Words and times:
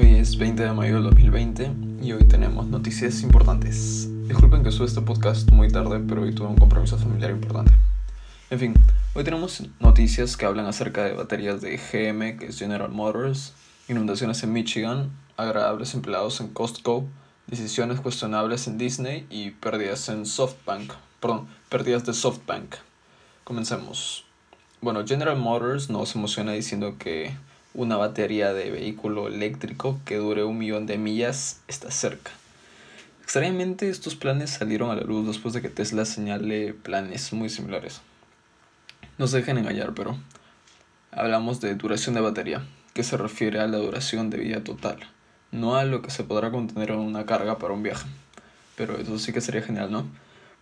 20 0.00 0.62
de 0.62 0.72
mayo 0.72 0.94
del 0.94 1.04
2020 1.04 1.70
y 2.02 2.12
hoy 2.12 2.24
tenemos 2.24 2.66
noticias 2.66 3.20
importantes. 3.20 4.08
Disculpen 4.26 4.62
que 4.62 4.72
sube 4.72 4.86
este 4.86 5.02
podcast 5.02 5.50
muy 5.50 5.68
tarde, 5.68 6.00
pero 6.08 6.22
hoy 6.22 6.34
tuve 6.34 6.48
un 6.48 6.56
compromiso 6.56 6.96
familiar 6.96 7.30
importante. 7.30 7.72
En 8.48 8.58
fin, 8.58 8.74
hoy 9.12 9.22
tenemos 9.24 9.62
noticias 9.78 10.38
que 10.38 10.46
hablan 10.46 10.64
acerca 10.64 11.04
de 11.04 11.12
baterías 11.12 11.60
de 11.60 11.76
GM, 11.76 12.38
que 12.38 12.46
es 12.46 12.58
General 12.58 12.90
Motors, 12.90 13.52
inundaciones 13.88 14.42
en 14.42 14.54
Michigan, 14.54 15.10
agradables 15.36 15.92
empleados 15.92 16.40
en 16.40 16.48
Costco, 16.48 17.04
decisiones 17.46 18.00
cuestionables 18.00 18.66
en 18.66 18.78
Disney 18.78 19.26
y 19.28 19.50
pérdidas 19.50 20.08
en 20.08 20.24
SoftBank. 20.24 20.94
Perdón, 21.20 21.48
pérdidas 21.68 22.06
de 22.06 22.14
SoftBank. 22.14 22.76
Comencemos. 23.44 24.24
Bueno, 24.80 25.06
General 25.06 25.36
Motors 25.36 25.90
nos 25.90 26.14
emociona 26.14 26.52
diciendo 26.52 26.96
que 26.98 27.34
una 27.74 27.96
batería 27.96 28.52
de 28.52 28.70
vehículo 28.70 29.28
eléctrico 29.28 30.00
que 30.04 30.16
dure 30.16 30.44
un 30.44 30.58
millón 30.58 30.86
de 30.86 30.98
millas 30.98 31.60
está 31.68 31.90
cerca. 31.90 32.32
Extrañamente 33.22 33.88
estos 33.88 34.16
planes 34.16 34.50
salieron 34.50 34.90
a 34.90 34.96
la 34.96 35.02
luz 35.02 35.26
después 35.26 35.54
de 35.54 35.62
que 35.62 35.68
Tesla 35.68 36.04
señale 36.04 36.74
planes 36.74 37.32
muy 37.32 37.48
similares. 37.48 38.00
No 39.18 39.28
se 39.28 39.36
dejen 39.36 39.58
engañar, 39.58 39.94
pero 39.94 40.16
hablamos 41.12 41.60
de 41.60 41.74
duración 41.76 42.16
de 42.16 42.22
batería, 42.22 42.64
que 42.92 43.04
se 43.04 43.16
refiere 43.16 43.60
a 43.60 43.68
la 43.68 43.78
duración 43.78 44.30
de 44.30 44.38
vida 44.38 44.64
total, 44.64 44.98
no 45.52 45.76
a 45.76 45.84
lo 45.84 46.02
que 46.02 46.10
se 46.10 46.24
podrá 46.24 46.50
contener 46.50 46.90
en 46.90 46.98
una 46.98 47.24
carga 47.24 47.58
para 47.58 47.72
un 47.72 47.84
viaje. 47.84 48.08
Pero 48.76 48.96
eso 48.96 49.18
sí 49.18 49.32
que 49.32 49.40
sería 49.40 49.62
genial, 49.62 49.92
¿no? 49.92 50.06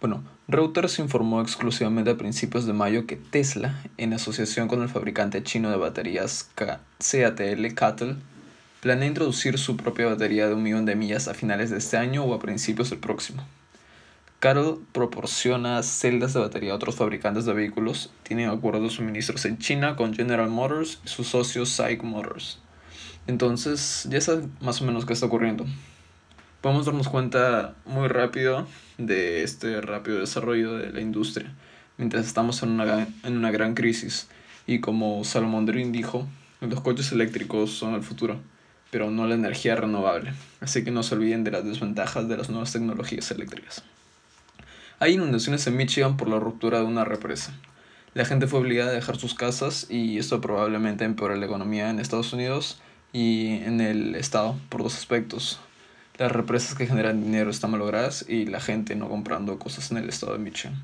Bueno, 0.00 0.22
Reuters 0.46 1.00
informó 1.00 1.40
exclusivamente 1.40 2.10
a 2.10 2.16
principios 2.16 2.66
de 2.66 2.72
mayo 2.72 3.04
que 3.04 3.16
Tesla, 3.16 3.82
en 3.96 4.12
asociación 4.12 4.68
con 4.68 4.80
el 4.80 4.88
fabricante 4.88 5.42
chino 5.42 5.70
de 5.72 5.76
baterías 5.76 6.48
CATL 6.54 7.74
Cattle, 7.74 8.14
planea 8.80 9.08
introducir 9.08 9.58
su 9.58 9.76
propia 9.76 10.06
batería 10.06 10.46
de 10.46 10.54
un 10.54 10.62
millón 10.62 10.84
de 10.84 10.94
millas 10.94 11.26
a 11.26 11.34
finales 11.34 11.70
de 11.70 11.78
este 11.78 11.96
año 11.96 12.22
o 12.22 12.32
a 12.32 12.38
principios 12.38 12.90
del 12.90 13.00
próximo. 13.00 13.42
Cattle 14.38 14.76
proporciona 14.92 15.82
celdas 15.82 16.32
de 16.32 16.40
batería 16.40 16.70
a 16.70 16.76
otros 16.76 16.94
fabricantes 16.94 17.44
de 17.44 17.54
vehículos, 17.54 18.12
tienen 18.22 18.50
acuerdos 18.50 18.84
de 18.84 18.90
suministros 18.90 19.44
en 19.46 19.58
China 19.58 19.96
con 19.96 20.14
General 20.14 20.48
Motors 20.48 21.00
y 21.04 21.08
sus 21.08 21.26
socios 21.26 21.70
SAIC 21.70 22.04
Motors. 22.04 22.60
Entonces, 23.26 24.06
ya 24.08 24.20
sabes 24.20 24.44
más 24.60 24.80
o 24.80 24.84
menos 24.84 25.04
qué 25.06 25.14
está 25.14 25.26
ocurriendo 25.26 25.66
podemos 26.60 26.86
darnos 26.86 27.08
cuenta 27.08 27.74
muy 27.86 28.08
rápido 28.08 28.66
de 28.98 29.42
este 29.42 29.80
rápido 29.80 30.18
desarrollo 30.18 30.76
de 30.76 30.92
la 30.92 31.00
industria, 31.00 31.52
mientras 31.96 32.26
estamos 32.26 32.62
en 32.62 32.70
una, 32.70 33.06
en 33.22 33.36
una 33.36 33.50
gran 33.50 33.74
crisis. 33.74 34.28
Y 34.66 34.80
como 34.80 35.24
Salomón 35.24 35.66
Dream 35.66 35.92
dijo, 35.92 36.26
los 36.60 36.80
coches 36.80 37.12
eléctricos 37.12 37.70
son 37.70 37.94
el 37.94 38.02
futuro, 38.02 38.40
pero 38.90 39.10
no 39.10 39.26
la 39.26 39.34
energía 39.34 39.76
renovable. 39.76 40.32
Así 40.60 40.84
que 40.84 40.90
no 40.90 41.02
se 41.02 41.14
olviden 41.14 41.44
de 41.44 41.52
las 41.52 41.64
desventajas 41.64 42.28
de 42.28 42.36
las 42.36 42.50
nuevas 42.50 42.72
tecnologías 42.72 43.30
eléctricas. 43.30 43.84
Hay 44.98 45.14
inundaciones 45.14 45.66
en 45.68 45.76
Michigan 45.76 46.16
por 46.16 46.28
la 46.28 46.40
ruptura 46.40 46.80
de 46.80 46.84
una 46.84 47.04
represa. 47.04 47.54
La 48.14 48.24
gente 48.24 48.48
fue 48.48 48.58
obligada 48.58 48.90
a 48.90 48.94
dejar 48.94 49.16
sus 49.16 49.34
casas 49.34 49.86
y 49.88 50.18
esto 50.18 50.40
probablemente 50.40 51.04
empeora 51.04 51.36
la 51.36 51.46
economía 51.46 51.88
en 51.88 52.00
Estados 52.00 52.32
Unidos 52.32 52.80
y 53.12 53.58
en 53.62 53.80
el 53.80 54.16
estado 54.16 54.56
por 54.68 54.82
dos 54.82 54.96
aspectos 54.96 55.60
las 56.18 56.32
represas 56.32 56.74
que 56.74 56.86
generan 56.86 57.22
dinero 57.22 57.50
están 57.50 57.70
malogradas 57.70 58.24
y 58.28 58.46
la 58.46 58.60
gente 58.60 58.96
no 58.96 59.08
comprando 59.08 59.58
cosas 59.58 59.90
en 59.92 59.98
el 59.98 60.08
estado 60.08 60.32
de 60.32 60.40
Michigan. 60.40 60.82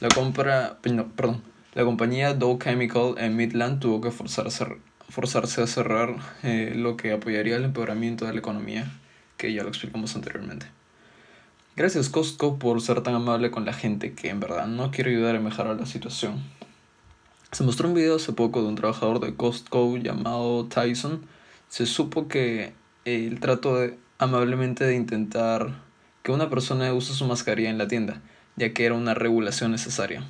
La 0.00 0.08
compra, 0.08 0.78
perdón, 0.82 1.42
la 1.74 1.84
compañía 1.84 2.34
Dow 2.34 2.58
Chemical 2.58 3.14
en 3.18 3.36
Midland 3.36 3.80
tuvo 3.80 4.00
que 4.00 4.10
forzarse, 4.10 4.66
forzarse 5.08 5.62
a 5.62 5.66
cerrar 5.66 6.16
eh, 6.42 6.72
lo 6.74 6.96
que 6.96 7.12
apoyaría 7.12 7.56
el 7.56 7.64
empeoramiento 7.64 8.24
de 8.24 8.32
la 8.32 8.38
economía, 8.38 8.90
que 9.36 9.52
ya 9.52 9.62
lo 9.62 9.68
explicamos 9.68 10.16
anteriormente. 10.16 10.66
Gracias 11.76 12.08
Costco 12.08 12.58
por 12.58 12.80
ser 12.80 13.02
tan 13.02 13.14
amable 13.14 13.50
con 13.50 13.64
la 13.64 13.72
gente 13.72 14.12
que 14.12 14.30
en 14.30 14.40
verdad 14.40 14.66
no 14.66 14.90
quiere 14.90 15.10
ayudar 15.10 15.36
a 15.36 15.40
mejorar 15.40 15.78
la 15.78 15.86
situación. 15.86 16.42
Se 17.50 17.64
mostró 17.64 17.88
un 17.88 17.94
video 17.94 18.16
hace 18.16 18.32
poco 18.32 18.62
de 18.62 18.68
un 18.68 18.74
trabajador 18.74 19.20
de 19.20 19.34
Costco 19.34 19.96
llamado 19.98 20.66
Tyson. 20.66 21.22
Se 21.68 21.84
supo 21.84 22.28
que 22.28 22.72
el 23.04 23.40
trato 23.40 23.76
de, 23.76 23.98
amablemente 24.22 24.84
de 24.84 24.94
intentar 24.94 25.74
que 26.22 26.30
una 26.30 26.48
persona 26.48 26.94
use 26.94 27.12
su 27.12 27.26
mascarilla 27.26 27.70
en 27.70 27.78
la 27.78 27.88
tienda, 27.88 28.20
ya 28.54 28.72
que 28.72 28.86
era 28.86 28.94
una 28.94 29.14
regulación 29.14 29.72
necesaria. 29.72 30.22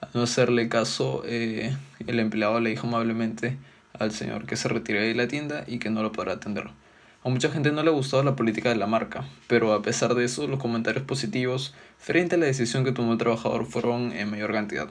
Al 0.00 0.08
no 0.14 0.22
hacerle 0.22 0.68
caso, 0.68 1.22
eh, 1.24 1.76
el 2.08 2.18
empleado 2.18 2.58
le 2.58 2.70
dijo 2.70 2.88
amablemente 2.88 3.56
al 3.96 4.10
señor 4.10 4.46
que 4.46 4.56
se 4.56 4.68
retire 4.68 5.02
de 5.02 5.14
la 5.14 5.28
tienda 5.28 5.62
y 5.68 5.78
que 5.78 5.90
no 5.90 6.02
lo 6.02 6.10
podrá 6.10 6.32
atender. 6.32 6.70
A 7.22 7.28
mucha 7.28 7.50
gente 7.50 7.70
no 7.70 7.84
le 7.84 7.90
gustó 7.92 8.20
la 8.24 8.34
política 8.34 8.70
de 8.70 8.74
la 8.74 8.88
marca, 8.88 9.24
pero 9.46 9.74
a 9.74 9.82
pesar 9.82 10.16
de 10.16 10.24
eso, 10.24 10.48
los 10.48 10.58
comentarios 10.58 11.04
positivos 11.04 11.72
frente 11.98 12.34
a 12.34 12.38
la 12.38 12.46
decisión 12.46 12.82
que 12.82 12.90
tomó 12.90 13.12
el 13.12 13.18
trabajador 13.18 13.64
fueron 13.64 14.10
en 14.10 14.28
mayor 14.28 14.52
cantidad. 14.52 14.88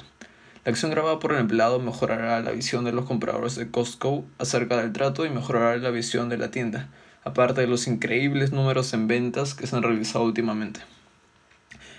La 0.63 0.71
acción 0.71 0.91
grabada 0.91 1.19
por 1.19 1.33
el 1.33 1.39
empleado 1.39 1.79
mejorará 1.79 2.39
la 2.39 2.51
visión 2.51 2.85
de 2.85 2.93
los 2.93 3.03
compradores 3.03 3.55
de 3.55 3.69
Costco 3.69 4.23
acerca 4.37 4.77
del 4.77 4.93
trato 4.93 5.25
y 5.25 5.29
mejorará 5.29 5.75
la 5.75 5.89
visión 5.89 6.29
de 6.29 6.37
la 6.37 6.51
tienda, 6.51 6.87
aparte 7.23 7.61
de 7.61 7.67
los 7.67 7.87
increíbles 7.87 8.51
números 8.51 8.93
en 8.93 9.07
ventas 9.07 9.53
que 9.53 9.67
se 9.67 9.75
han 9.75 9.83
realizado 9.83 10.25
últimamente. 10.25 10.79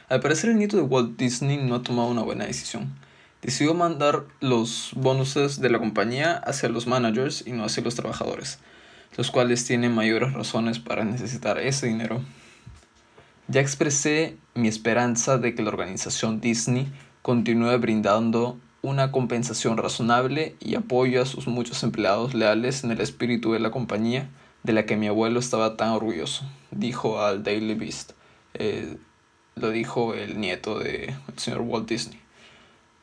Al 0.08 0.20
parecer 0.20 0.50
el 0.50 0.56
nieto 0.56 0.76
de 0.76 0.82
Walt 0.82 1.16
Disney 1.16 1.56
no 1.56 1.76
ha 1.76 1.82
tomado 1.82 2.08
una 2.08 2.22
buena 2.22 2.46
decisión. 2.46 2.92
Decidió 3.42 3.74
mandar 3.74 4.24
los 4.40 4.90
bonuses 4.96 5.60
de 5.60 5.70
la 5.70 5.78
compañía 5.78 6.36
hacia 6.36 6.68
los 6.68 6.86
managers 6.86 7.44
y 7.46 7.52
no 7.52 7.64
hacia 7.64 7.82
los 7.82 7.94
trabajadores, 7.94 8.58
los 9.16 9.30
cuales 9.30 9.64
tienen 9.64 9.94
mayores 9.94 10.32
razones 10.32 10.78
para 10.78 11.04
necesitar 11.04 11.58
ese 11.58 11.86
dinero. 11.86 12.20
Ya 13.48 13.60
expresé 13.60 14.36
mi 14.54 14.68
esperanza 14.68 15.38
de 15.38 15.54
que 15.54 15.62
la 15.62 15.70
organización 15.70 16.40
Disney 16.40 16.92
continúe 17.22 17.78
brindando 17.78 18.58
una 18.82 19.12
compensación 19.12 19.76
razonable 19.76 20.54
y 20.60 20.74
apoyo 20.74 21.22
a 21.22 21.26
sus 21.26 21.46
muchos 21.46 21.82
empleados 21.82 22.34
leales 22.34 22.84
en 22.84 22.90
el 22.90 23.00
espíritu 23.00 23.52
de 23.52 23.60
la 23.60 23.70
compañía 23.70 24.28
de 24.62 24.72
la 24.72 24.86
que 24.86 24.96
mi 24.96 25.06
abuelo 25.06 25.40
estaba 25.40 25.76
tan 25.76 25.90
orgulloso, 25.90 26.44
dijo 26.70 27.22
al 27.22 27.42
Daily 27.42 27.74
Beast. 27.74 28.12
Eh, 28.54 28.96
lo 29.56 29.70
dijo 29.70 30.14
el 30.14 30.40
nieto 30.40 30.78
del 30.78 31.14
señor 31.36 31.60
Walt 31.62 31.88
Disney. 31.88 32.20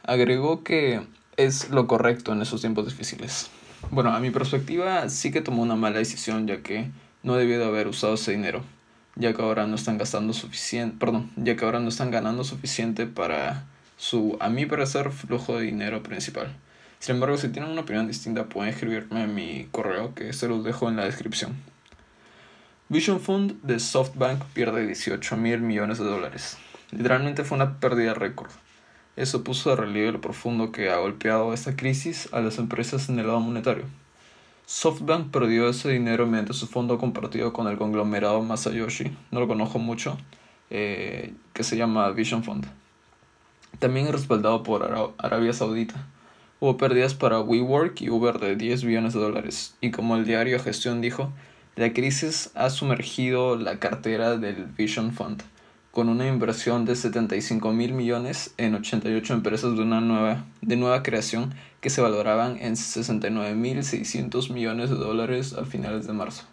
Agregó 0.03 0.63
que 0.63 1.01
es 1.35 1.69
lo 1.69 1.87
correcto 1.87 2.33
en 2.33 2.41
esos 2.41 2.61
tiempos 2.61 2.85
difíciles. 2.85 3.49
Bueno, 3.91 4.11
a 4.11 4.19
mi 4.19 4.31
perspectiva 4.31 5.07
sí 5.09 5.31
que 5.31 5.41
tomó 5.41 5.61
una 5.61 5.75
mala 5.75 5.99
decisión 5.99 6.47
ya 6.47 6.61
que 6.61 6.89
no 7.23 7.35
debió 7.35 7.59
de 7.59 7.65
haber 7.65 7.87
usado 7.87 8.15
ese 8.15 8.31
dinero, 8.31 8.63
ya 9.15 9.33
que 9.33 9.41
ahora 9.41 9.67
no 9.67 9.75
están 9.75 9.97
gastando 9.97 10.33
suficiente, 10.33 10.97
perdón, 10.99 11.31
ya 11.35 11.55
que 11.55 11.65
ahora 11.65 11.79
no 11.79 11.89
están 11.89 12.11
ganando 12.11 12.43
suficiente 12.43 13.05
para 13.05 13.65
su, 13.97 14.37
a 14.39 14.49
mi 14.49 14.65
parecer, 14.65 15.11
flujo 15.11 15.57
de 15.57 15.65
dinero 15.65 16.03
principal. 16.03 16.55
Sin 16.99 17.15
embargo, 17.15 17.37
si 17.37 17.49
tienen 17.49 17.71
una 17.71 17.81
opinión 17.81 18.07
distinta, 18.07 18.45
pueden 18.45 18.73
escribirme 18.73 19.23
en 19.23 19.35
mi 19.35 19.67
correo 19.71 20.15
que 20.15 20.33
se 20.33 20.47
los 20.47 20.63
dejo 20.63 20.89
en 20.89 20.95
la 20.95 21.05
descripción. 21.05 21.55
Vision 22.89 23.19
Fund 23.19 23.61
de 23.61 23.79
SoftBank 23.79 24.43
pierde 24.53 24.85
18 24.85 25.37
mil 25.37 25.61
millones 25.61 25.99
de 25.99 26.05
dólares. 26.05 26.57
Literalmente 26.91 27.43
fue 27.43 27.57
una 27.57 27.79
pérdida 27.79 28.13
récord. 28.13 28.49
Eso 29.15 29.43
puso 29.43 29.69
de 29.69 29.75
relieve 29.75 30.13
lo 30.13 30.21
profundo 30.21 30.71
que 30.71 30.89
ha 30.89 30.97
golpeado 30.97 31.53
esta 31.53 31.75
crisis 31.75 32.29
a 32.31 32.39
las 32.39 32.57
empresas 32.57 33.09
en 33.09 33.19
el 33.19 33.27
lado 33.27 33.39
monetario. 33.39 33.85
SoftBank 34.65 35.31
perdió 35.31 35.69
ese 35.69 35.89
dinero 35.89 36.25
mediante 36.25 36.53
su 36.53 36.67
fondo 36.67 36.97
compartido 36.97 37.53
con 37.53 37.67
el 37.67 37.77
conglomerado 37.77 38.41
Masayoshi, 38.41 39.15
no 39.31 39.39
lo 39.39 39.47
conozco 39.47 39.79
mucho, 39.79 40.17
eh, 40.69 41.33
que 41.53 41.63
se 41.63 41.77
llama 41.77 42.09
Vision 42.11 42.43
Fund. 42.43 42.67
También 43.79 44.07
es 44.07 44.11
respaldado 44.11 44.63
por 44.63 45.13
Arabia 45.17 45.53
Saudita 45.53 46.05
Hubo 46.59 46.75
pérdidas 46.75 47.13
para 47.13 47.39
WeWork 47.39 48.01
y 48.01 48.09
Uber 48.09 48.39
de 48.39 48.55
10 48.55 48.83
billones 48.83 49.13
de 49.13 49.19
dólares. 49.19 49.75
Y 49.79 49.91
como 49.91 50.15
el 50.15 50.25
diario 50.25 50.59
Gestión 50.59 51.01
dijo, 51.01 51.31
la 51.75 51.93
crisis 51.93 52.49
ha 52.55 52.71
sumergido 52.71 53.55
la 53.55 53.77
cartera 53.77 54.37
del 54.37 54.65
Vision 54.65 55.13
Fund, 55.13 55.43
con 55.91 56.09
una 56.09 56.27
inversión 56.27 56.85
de 56.85 56.95
75 56.95 57.71
mil 57.73 57.93
millones 57.93 58.55
en 58.57 58.73
88 58.73 59.35
empresas 59.35 59.77
de, 59.77 59.85
nueva, 59.85 60.45
de 60.61 60.77
nueva 60.77 61.03
creación 61.03 61.53
que 61.79 61.91
se 61.91 62.01
valoraban 62.01 62.57
en 62.59 62.75
69 62.75 63.53
mil 63.53 63.83
600 63.83 64.49
millones 64.49 64.89
de 64.89 64.95
dólares 64.95 65.53
a 65.53 65.63
finales 65.63 66.07
de 66.07 66.13
marzo. 66.13 66.45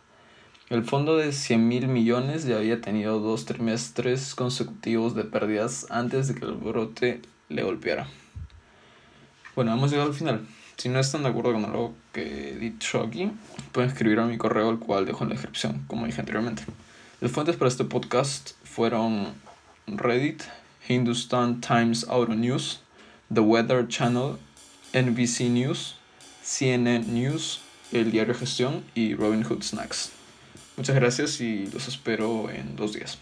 El 0.69 0.85
fondo 0.85 1.17
de 1.17 1.33
100 1.33 1.67
mil 1.67 1.89
millones 1.89 2.45
ya 2.45 2.59
había 2.59 2.83
tenido 2.83 3.21
dos 3.21 3.47
trimestres 3.47 4.35
consecutivos 4.35 5.15
de 5.15 5.25
pérdidas 5.25 5.87
antes 5.89 6.29
de 6.29 6.35
que 6.35 6.45
el 6.45 6.57
brote 6.57 7.23
le 7.49 7.62
golpeara. 7.62 8.07
Bueno, 9.55 9.73
hemos 9.73 9.91
llegado 9.91 10.09
al 10.09 10.15
final. 10.17 10.47
Si 10.77 10.89
no 10.89 10.99
están 10.99 11.23
de 11.23 11.29
acuerdo 11.29 11.53
con 11.53 11.65
algo 11.65 11.95
que 12.12 12.51
he 12.51 12.56
dicho 12.56 13.01
aquí, 13.01 13.31
pueden 13.71 13.91
escribir 13.91 14.19
a 14.19 14.27
mi 14.27 14.37
correo, 14.37 14.71
el 14.71 14.81
cual 14.81 15.06
dejo 15.06 15.23
en 15.23 15.31
la 15.31 15.35
descripción, 15.37 15.85
como 15.87 16.06
dije 16.06 16.21
anteriormente. 16.21 16.65
Las 17.21 17.31
fuentes 17.31 17.55
para 17.55 17.69
este 17.69 17.85
podcast 17.85 18.53
fueron 18.65 19.35
Reddit, 19.87 20.43
Hindustan 20.89 21.61
Times 21.61 22.05
Auto 22.09 22.35
News, 22.35 22.81
The 23.33 23.41
Weather 23.41 23.87
Channel, 23.87 24.37
NBC 24.93 25.43
News, 25.51 25.95
CNN 26.43 27.07
News, 27.07 27.61
el 27.93 28.11
diario 28.11 28.35
Gestión 28.35 28.85
y 28.97 29.15
Robin 29.15 29.45
Hood 29.45 29.62
Snacks. 29.62 30.11
Muchas 30.77 30.97
gracias 30.97 31.41
y 31.41 31.67
los 31.69 31.87
espero 31.87 32.50
en 32.50 32.75
dos 32.75 32.93
días. 32.93 33.19